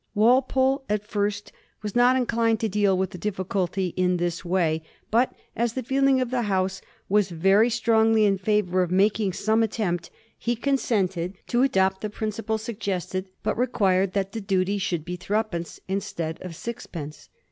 Wal 0.15 0.41
pole 0.41 0.83
at 0.89 1.05
first 1.05 1.51
was 1.83 1.95
not 1.95 2.15
inclined 2.15 2.59
to 2.61 2.67
deal 2.67 2.97
with 2.97 3.11
the 3.11 3.19
difficulty 3.19 3.89
in 3.95 4.17
this 4.17 4.43
way, 4.43 4.81
but 5.11 5.31
as 5.55 5.73
the 5.73 5.83
feeling 5.83 6.19
of 6.19 6.31
the 6.31 6.41
House 6.41 6.81
was 7.07 7.29
very 7.29 7.69
strongly 7.69 8.25
in 8.25 8.39
favour 8.39 8.81
of 8.81 8.89
making 8.89 9.31
some 9.31 9.61
attempt, 9.61 10.09
he 10.39 10.55
con 10.55 10.77
sented 10.77 11.35
to 11.45 11.61
adopt 11.61 12.01
the 12.01 12.09
principle 12.09 12.57
suggested, 12.57 13.29
but 13.43 13.55
required 13.59 14.13
that 14.13 14.31
the 14.31 14.41
duty 14.41 14.79
should 14.79 15.05
be 15.05 15.15
threepence 15.17 15.79
instead 15.87 16.41
of 16.41 16.57
ax 16.67 16.87
pence. 16.87 17.29